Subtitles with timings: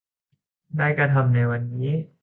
[0.77, 1.91] ได้กระทำในวันนี้